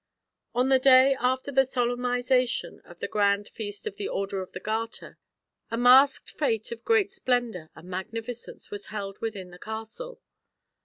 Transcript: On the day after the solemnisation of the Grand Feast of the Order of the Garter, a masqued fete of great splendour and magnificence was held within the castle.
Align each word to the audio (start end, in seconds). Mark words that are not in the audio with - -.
On 0.55 0.69
the 0.69 0.79
day 0.79 1.15
after 1.19 1.51
the 1.51 1.63
solemnisation 1.63 2.79
of 2.83 2.97
the 2.97 3.07
Grand 3.07 3.47
Feast 3.49 3.85
of 3.85 3.97
the 3.97 4.07
Order 4.07 4.41
of 4.41 4.51
the 4.51 4.59
Garter, 4.59 5.19
a 5.69 5.77
masqued 5.77 6.31
fete 6.31 6.71
of 6.71 6.83
great 6.83 7.11
splendour 7.11 7.69
and 7.75 7.87
magnificence 7.87 8.71
was 8.71 8.87
held 8.87 9.19
within 9.21 9.51
the 9.51 9.59
castle. 9.59 10.19